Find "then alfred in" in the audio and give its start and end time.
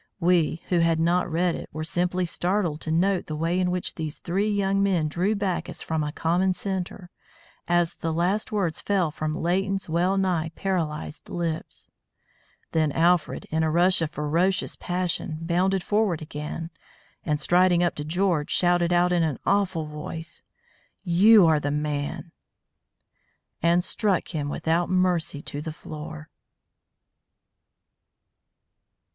12.71-13.61